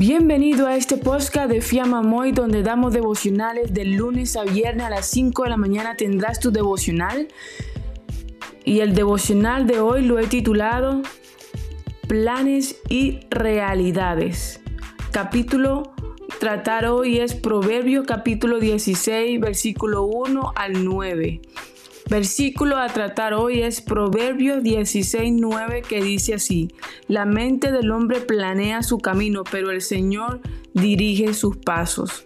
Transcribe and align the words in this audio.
Bienvenido 0.00 0.66
a 0.66 0.76
este 0.76 0.96
podcast 0.96 1.50
de 1.50 1.60
Fiamma 1.60 2.00
Moy 2.00 2.32
donde 2.32 2.62
damos 2.62 2.94
devocionales 2.94 3.74
de 3.74 3.84
lunes 3.84 4.34
a 4.34 4.44
viernes 4.44 4.86
a 4.86 4.88
las 4.88 5.04
5 5.10 5.42
de 5.42 5.50
la 5.50 5.58
mañana 5.58 5.94
tendrás 5.94 6.40
tu 6.40 6.50
devocional. 6.50 7.28
Y 8.64 8.80
el 8.80 8.94
devocional 8.94 9.66
de 9.66 9.80
hoy 9.80 10.02
lo 10.06 10.18
he 10.18 10.26
titulado 10.26 11.02
Planes 12.08 12.76
y 12.88 13.20
realidades. 13.28 14.62
Capítulo 15.10 15.92
tratar 16.38 16.86
hoy 16.86 17.18
es 17.18 17.34
Proverbios 17.34 18.06
capítulo 18.06 18.58
16 18.58 19.38
versículo 19.38 20.04
1 20.04 20.54
al 20.56 20.82
9. 20.82 21.42
Versículo 22.10 22.76
a 22.76 22.88
tratar 22.88 23.34
hoy 23.34 23.62
es 23.62 23.80
Proverbios 23.80 24.64
16:9 24.64 25.82
que 25.82 26.02
dice 26.02 26.34
así, 26.34 26.74
la 27.06 27.24
mente 27.24 27.70
del 27.70 27.92
hombre 27.92 28.20
planea 28.20 28.82
su 28.82 28.98
camino, 28.98 29.44
pero 29.48 29.70
el 29.70 29.80
Señor 29.80 30.40
dirige 30.74 31.34
sus 31.34 31.56
pasos. 31.58 32.24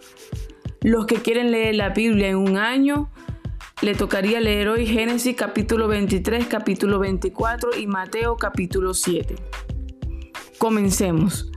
Los 0.81 1.05
que 1.05 1.17
quieren 1.17 1.51
leer 1.51 1.75
la 1.75 1.91
Biblia 1.91 2.29
en 2.29 2.37
un 2.37 2.57
año, 2.57 3.11
le 3.83 3.95
tocaría 3.95 4.41
leer 4.41 4.69
hoy 4.69 4.87
Génesis 4.87 5.37
capítulo 5.37 5.87
23, 5.87 6.47
capítulo 6.47 6.99
24 6.99 7.77
y 7.79 7.87
Mateo 7.87 8.37
capítulo 8.37 8.95
7. 8.95 9.37
Comencemos. 10.57 11.53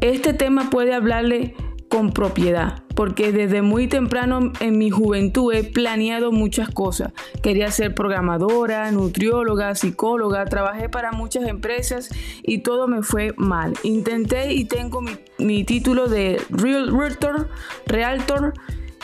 Este 0.00 0.32
tema 0.32 0.68
puede 0.68 0.94
hablarle 0.94 1.54
con 1.88 2.12
propiedad, 2.12 2.82
porque 2.94 3.32
desde 3.32 3.62
muy 3.62 3.86
temprano 3.86 4.52
en 4.60 4.78
mi 4.78 4.90
juventud 4.90 5.52
he 5.54 5.64
planeado 5.64 6.32
muchas 6.32 6.68
cosas. 6.68 7.12
Quería 7.46 7.70
ser 7.70 7.94
programadora, 7.94 8.90
nutrióloga, 8.90 9.76
psicóloga, 9.76 10.46
trabajé 10.46 10.88
para 10.88 11.12
muchas 11.12 11.46
empresas 11.46 12.10
y 12.42 12.58
todo 12.58 12.88
me 12.88 13.04
fue 13.04 13.34
mal. 13.36 13.74
Intenté 13.84 14.52
y 14.52 14.64
tengo 14.64 15.00
mi, 15.38 15.62
título 15.62 16.08
de 16.08 16.42
Realtor, 16.50 17.48
Realtor 17.86 18.52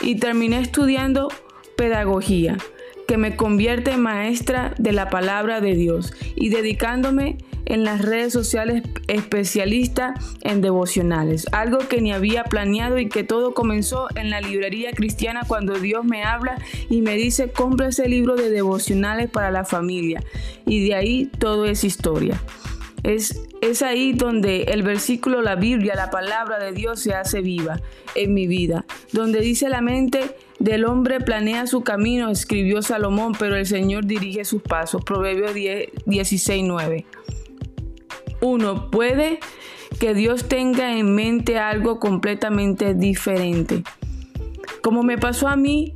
y 0.01 0.15
terminé 0.15 0.59
estudiando 0.59 1.29
pedagogía, 1.77 2.57
que 3.07 3.17
me 3.17 3.35
convierte 3.35 3.91
en 3.91 4.01
maestra 4.01 4.73
de 4.77 4.91
la 4.91 5.09
palabra 5.09 5.61
de 5.61 5.75
Dios 5.75 6.13
y 6.35 6.49
dedicándome 6.49 7.37
en 7.65 7.83
las 7.83 8.01
redes 8.01 8.33
sociales 8.33 8.83
especialista 9.07 10.13
en 10.41 10.61
devocionales, 10.61 11.45
algo 11.51 11.79
que 11.87 12.01
ni 12.01 12.11
había 12.11 12.43
planeado 12.43 12.97
y 12.99 13.07
que 13.07 13.23
todo 13.23 13.53
comenzó 13.53 14.07
en 14.15 14.29
la 14.29 14.41
librería 14.41 14.91
cristiana 14.91 15.41
cuando 15.47 15.79
Dios 15.79 16.03
me 16.05 16.23
habla 16.23 16.57
y 16.89 17.01
me 17.01 17.15
dice 17.15 17.51
compra 17.51 17.87
ese 17.87 18.07
libro 18.09 18.35
de 18.35 18.49
devocionales 18.49 19.29
para 19.29 19.51
la 19.51 19.63
familia 19.63 20.21
y 20.65 20.87
de 20.87 20.95
ahí 20.95 21.29
todo 21.39 21.65
es 21.65 21.83
historia. 21.83 22.41
Es, 23.03 23.41
es 23.69 23.81
ahí 23.81 24.13
donde 24.13 24.63
el 24.63 24.83
versículo, 24.83 25.41
la 25.41 25.55
Biblia, 25.55 25.95
la 25.95 26.09
palabra 26.09 26.59
de 26.59 26.71
Dios 26.73 26.99
se 26.99 27.13
hace 27.13 27.41
viva 27.41 27.79
en 28.15 28.33
mi 28.33 28.47
vida, 28.47 28.85
donde 29.11 29.39
dice 29.39 29.69
la 29.69 29.81
mente 29.81 30.35
del 30.59 30.85
hombre 30.85 31.19
planea 31.19 31.65
su 31.67 31.81
camino, 31.81 32.29
escribió 32.29 32.81
Salomón, 32.81 33.33
pero 33.37 33.55
el 33.55 33.65
Señor 33.65 34.05
dirige 34.05 34.45
sus 34.45 34.61
pasos. 34.61 35.03
Proverbios 35.03 35.53
16, 36.05 36.63
9. 36.65 37.05
Uno, 38.41 38.89
puede 38.91 39.39
que 39.99 40.13
Dios 40.13 40.47
tenga 40.47 40.97
en 40.97 41.15
mente 41.15 41.57
algo 41.57 41.99
completamente 41.99 42.93
diferente. 42.93 43.83
Como 44.81 45.03
me 45.03 45.17
pasó 45.17 45.47
a 45.47 45.55
mí, 45.55 45.95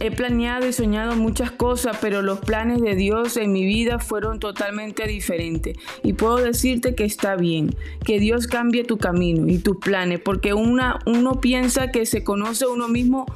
he 0.00 0.10
planeado 0.10 0.66
y 0.66 0.72
soñado 0.72 1.16
muchas 1.16 1.50
cosas, 1.52 1.98
pero 2.00 2.22
los 2.22 2.40
planes 2.40 2.80
de 2.80 2.94
Dios 2.94 3.36
en 3.36 3.52
mi 3.52 3.64
vida 3.64 3.98
fueron 3.98 4.40
totalmente 4.40 5.06
diferentes. 5.06 5.76
Y 6.02 6.14
puedo 6.14 6.36
decirte 6.36 6.94
que 6.94 7.04
está 7.04 7.36
bien, 7.36 7.74
que 8.04 8.18
Dios 8.18 8.46
cambie 8.46 8.84
tu 8.84 8.98
camino 8.98 9.46
y 9.48 9.58
tus 9.58 9.76
planes, 9.76 10.20
porque 10.20 10.54
una, 10.54 10.98
uno 11.06 11.40
piensa 11.40 11.90
que 11.90 12.06
se 12.06 12.24
conoce 12.24 12.66
uno 12.66 12.88
mismo 12.88 13.26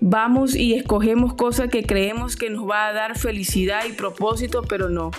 vamos 0.00 0.54
y 0.54 0.74
escogemos 0.74 1.34
cosas 1.34 1.68
que 1.68 1.84
creemos 1.84 2.36
que 2.36 2.50
nos 2.50 2.68
va 2.68 2.88
a 2.88 2.92
dar 2.92 3.18
felicidad 3.18 3.82
y 3.88 3.92
propósito, 3.92 4.62
pero 4.62 4.88
no, 4.88 5.10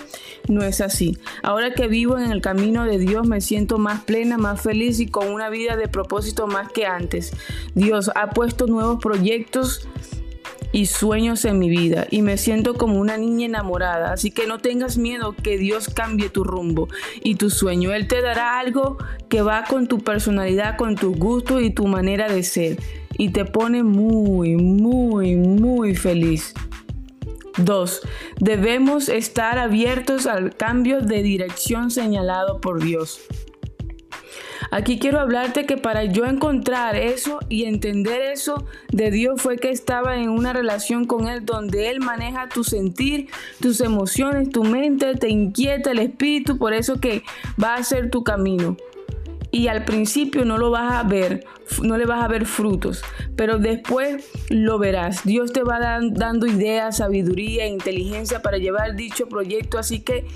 no 0.48 0.62
es 0.62 0.80
así. 0.80 1.18
Ahora 1.42 1.74
que 1.74 1.88
vivo 1.88 2.18
en 2.18 2.30
el 2.30 2.40
camino 2.40 2.84
de 2.84 2.98
Dios 2.98 3.26
me 3.26 3.40
siento 3.40 3.78
más 3.78 4.04
plena, 4.04 4.38
más 4.38 4.60
feliz 4.62 5.00
y 5.00 5.06
con 5.06 5.28
una 5.28 5.48
vida 5.48 5.76
de 5.76 5.88
propósito 5.88 6.46
más 6.46 6.70
que 6.72 6.86
antes. 6.86 7.32
Dios 7.74 8.10
ha 8.14 8.30
puesto 8.30 8.66
nuevos 8.66 9.00
proyectos 9.00 9.88
y 10.74 10.86
sueños 10.86 11.44
en 11.44 11.60
mi 11.60 11.70
vida 11.70 12.08
y 12.10 12.22
me 12.22 12.36
siento 12.36 12.74
como 12.74 12.98
una 12.98 13.16
niña 13.16 13.46
enamorada. 13.46 14.12
Así 14.12 14.32
que 14.32 14.48
no 14.48 14.58
tengas 14.58 14.98
miedo 14.98 15.34
que 15.40 15.56
Dios 15.56 15.88
cambie 15.88 16.30
tu 16.30 16.42
rumbo 16.42 16.88
y 17.22 17.36
tu 17.36 17.48
sueño. 17.48 17.92
Él 17.92 18.08
te 18.08 18.20
dará 18.20 18.58
algo 18.58 18.98
que 19.28 19.40
va 19.40 19.64
con 19.64 19.86
tu 19.86 19.98
personalidad, 19.98 20.76
con 20.76 20.96
tu 20.96 21.14
gusto 21.14 21.60
y 21.60 21.70
tu 21.70 21.86
manera 21.86 22.28
de 22.28 22.42
ser 22.42 22.78
y 23.18 23.30
te 23.30 23.44
pone 23.44 23.82
muy, 23.82 24.56
muy, 24.56 25.36
muy 25.36 25.94
feliz. 25.94 26.54
2. 27.56 28.00
Debemos 28.40 29.08
estar 29.08 29.58
abiertos 29.58 30.26
al 30.26 30.56
cambio 30.56 31.00
de 31.00 31.22
dirección 31.22 31.90
señalado 31.90 32.60
por 32.60 32.82
Dios. 32.82 33.20
Aquí 34.70 34.98
quiero 34.98 35.20
hablarte 35.20 35.66
que 35.66 35.76
para 35.76 36.04
yo 36.04 36.24
encontrar 36.24 36.96
eso 36.96 37.38
y 37.48 37.64
entender 37.64 38.22
eso 38.22 38.64
de 38.90 39.12
Dios 39.12 39.40
fue 39.40 39.56
que 39.56 39.70
estaba 39.70 40.16
en 40.16 40.30
una 40.30 40.52
relación 40.52 41.04
con 41.04 41.28
Él 41.28 41.44
donde 41.44 41.90
Él 41.90 42.00
maneja 42.00 42.48
tu 42.48 42.64
sentir, 42.64 43.28
tus 43.60 43.80
emociones, 43.80 44.50
tu 44.50 44.64
mente, 44.64 45.14
te 45.14 45.28
inquieta 45.28 45.92
el 45.92 46.00
espíritu, 46.00 46.58
por 46.58 46.72
eso 46.72 46.98
que 46.98 47.22
va 47.62 47.76
a 47.76 47.84
ser 47.84 48.10
tu 48.10 48.24
camino 48.24 48.76
y 49.54 49.68
al 49.68 49.84
principio 49.84 50.44
no 50.44 50.58
lo 50.58 50.72
vas 50.72 50.94
a 50.94 51.04
ver, 51.04 51.44
no 51.80 51.96
le 51.96 52.06
vas 52.06 52.24
a 52.24 52.26
ver 52.26 52.44
frutos, 52.44 53.04
pero 53.36 53.58
después 53.58 54.28
lo 54.48 54.80
verás. 54.80 55.24
Dios 55.24 55.52
te 55.52 55.62
va 55.62 55.78
dando 55.78 56.48
ideas, 56.48 56.96
sabiduría 56.96 57.68
inteligencia 57.68 58.42
para 58.42 58.58
llevar 58.58 58.96
dicho 58.96 59.28
proyecto, 59.28 59.78
así 59.78 60.00
que 60.00 60.26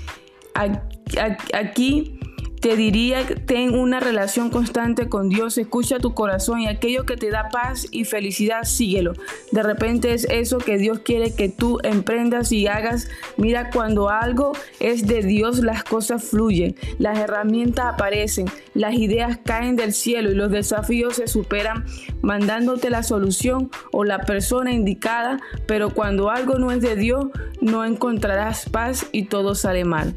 aquí 1.53 2.17
te 2.59 2.75
diría, 2.75 3.25
ten 3.45 3.73
una 3.73 3.99
relación 3.99 4.49
constante 4.49 5.07
con 5.07 5.29
Dios, 5.29 5.57
escucha 5.57 5.99
tu 5.99 6.13
corazón 6.13 6.59
y 6.59 6.67
aquello 6.67 7.05
que 7.05 7.15
te 7.15 7.29
da 7.29 7.49
paz 7.49 7.87
y 7.91 8.03
felicidad, 8.03 8.63
síguelo. 8.63 9.13
De 9.51 9.63
repente 9.63 10.13
es 10.13 10.25
eso 10.29 10.57
que 10.57 10.77
Dios 10.77 10.99
quiere 10.99 11.33
que 11.33 11.47
tú 11.49 11.79
emprendas 11.83 12.51
y 12.51 12.67
hagas. 12.67 13.07
Mira, 13.37 13.69
cuando 13.69 14.09
algo 14.09 14.51
es 14.79 15.07
de 15.07 15.21
Dios, 15.21 15.59
las 15.59 15.83
cosas 15.83 16.23
fluyen, 16.23 16.75
las 16.97 17.17
herramientas 17.17 17.93
aparecen, 17.93 18.47
las 18.73 18.93
ideas 18.93 19.39
caen 19.43 19.75
del 19.75 19.93
cielo 19.93 20.31
y 20.31 20.35
los 20.35 20.51
desafíos 20.51 21.15
se 21.15 21.27
superan 21.27 21.85
mandándote 22.21 22.89
la 22.89 23.03
solución 23.03 23.71
o 23.91 24.03
la 24.03 24.19
persona 24.19 24.73
indicada, 24.73 25.39
pero 25.65 25.93
cuando 25.93 26.29
algo 26.29 26.59
no 26.59 26.71
es 26.71 26.81
de 26.81 26.95
Dios, 26.95 27.27
no 27.61 27.85
encontrarás 27.85 28.67
paz 28.69 29.05
y 29.11 29.23
todo 29.25 29.55
sale 29.55 29.85
mal. 29.85 30.13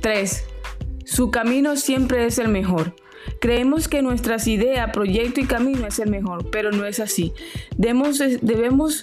3. 0.00 0.51
Su 1.12 1.30
camino 1.30 1.76
siempre 1.76 2.24
es 2.24 2.38
el 2.38 2.48
mejor. 2.48 2.94
Creemos 3.38 3.86
que 3.86 4.00
nuestras 4.00 4.46
ideas, 4.46 4.92
proyecto 4.94 5.40
y 5.40 5.44
camino 5.44 5.86
es 5.86 5.98
el 5.98 6.08
mejor, 6.08 6.48
pero 6.50 6.72
no 6.72 6.86
es 6.86 7.00
así. 7.00 7.34
Debemos, 7.76 8.18
debemos 8.40 9.02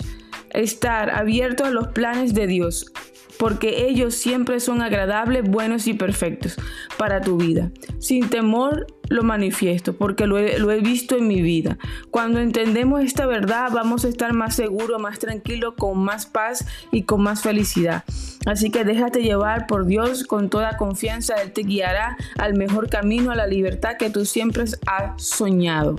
estar 0.50 1.12
abiertos 1.12 1.68
a 1.68 1.70
los 1.70 1.90
planes 1.90 2.34
de 2.34 2.48
Dios 2.48 2.92
porque 3.40 3.88
ellos 3.88 4.16
siempre 4.16 4.60
son 4.60 4.82
agradables, 4.82 5.50
buenos 5.50 5.88
y 5.88 5.94
perfectos 5.94 6.58
para 6.98 7.22
tu 7.22 7.38
vida. 7.38 7.72
Sin 7.98 8.30
temor 8.30 8.86
lo 9.08 9.24
manifiesto, 9.24 9.96
porque 9.96 10.28
lo 10.28 10.38
he, 10.38 10.82
visto 10.82 11.16
en 11.16 11.30
mi 11.30 11.42
vida. 11.42 11.78
Cuando 12.12 12.42
entendemos 12.42 13.02
esta 13.02 13.26
verdad, 13.26 13.70
vamos 13.72 14.04
a 14.04 14.10
estar 14.10 14.34
más 14.34 14.58
seguros, 14.58 15.02
más 15.02 15.20
tranquilos, 15.20 15.76
con 15.78 15.98
más 16.00 16.26
paz 16.26 16.68
y 16.92 17.04
con 17.04 17.24
más 17.24 17.42
felicidad. 17.42 18.04
Así 18.46 18.72
que 18.72 18.84
déjate 18.84 19.24
llevar 19.24 19.68
por 19.68 19.86
Dios 19.86 20.26
con 20.26 20.50
toda 20.50 20.76
confianza. 20.76 21.36
Él 21.36 21.54
te 21.54 21.62
guiará 21.62 22.18
al 22.38 22.56
mejor 22.56 22.90
camino, 22.90 23.32
a 23.32 23.36
la 23.36 23.48
libertad 23.48 23.96
que 23.98 24.10
tú 24.10 24.26
siempre 24.26 24.66
has 24.86 25.24
soñado. 25.24 25.96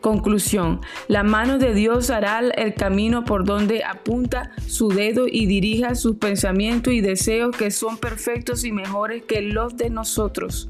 Conclusión. 0.00 0.80
La 1.08 1.22
mano 1.22 1.58
de 1.58 1.74
Dios 1.74 2.10
hará 2.10 2.40
el 2.40 2.74
camino 2.74 3.24
por 3.24 3.44
donde 3.44 3.84
apunta 3.84 4.52
su 4.66 4.88
dedo 4.88 5.26
y 5.26 5.46
dirija 5.46 5.94
sus 5.94 6.16
pensamientos 6.16 6.92
y 6.92 7.00
deseos 7.00 7.54
que 7.56 7.70
son 7.70 7.98
perfectos 7.98 8.64
y 8.64 8.72
mejores 8.72 9.22
que 9.24 9.42
los 9.42 9.76
de 9.76 9.90
nosotros. 9.90 10.68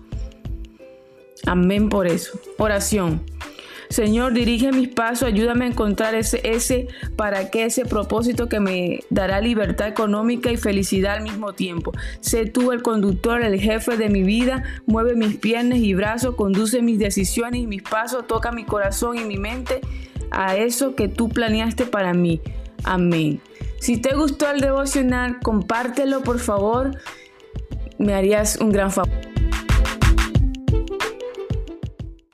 Amén 1.46 1.88
por 1.88 2.06
eso. 2.06 2.38
Oración. 2.58 3.22
Señor, 3.90 4.32
dirige 4.34 4.70
mis 4.70 4.86
pasos, 4.86 5.24
ayúdame 5.24 5.64
a 5.64 5.68
encontrar 5.68 6.14
ese, 6.14 6.40
ese 6.44 6.86
para 7.16 7.50
qué, 7.50 7.64
ese 7.64 7.84
propósito 7.84 8.48
que 8.48 8.60
me 8.60 9.00
dará 9.10 9.40
libertad 9.40 9.88
económica 9.88 10.52
y 10.52 10.56
felicidad 10.56 11.16
al 11.16 11.24
mismo 11.24 11.54
tiempo. 11.54 11.90
Sé 12.20 12.46
tú 12.46 12.70
el 12.70 12.82
conductor, 12.82 13.42
el 13.42 13.60
jefe 13.60 13.96
de 13.96 14.08
mi 14.08 14.22
vida, 14.22 14.62
mueve 14.86 15.16
mis 15.16 15.36
piernas 15.38 15.80
y 15.80 15.94
brazos, 15.94 16.36
conduce 16.36 16.82
mis 16.82 17.00
decisiones 17.00 17.62
y 17.62 17.66
mis 17.66 17.82
pasos, 17.82 18.28
toca 18.28 18.52
mi 18.52 18.64
corazón 18.64 19.18
y 19.18 19.24
mi 19.24 19.38
mente 19.38 19.80
a 20.30 20.56
eso 20.56 20.94
que 20.94 21.08
tú 21.08 21.28
planeaste 21.28 21.84
para 21.84 22.14
mí. 22.14 22.40
Amén. 22.84 23.40
Si 23.80 23.96
te 23.96 24.14
gustó 24.14 24.48
el 24.50 24.60
devocional, 24.60 25.40
compártelo 25.40 26.22
por 26.22 26.38
favor. 26.38 26.92
Me 27.98 28.14
harías 28.14 28.56
un 28.56 28.70
gran 28.70 28.92
favor. 28.92 29.19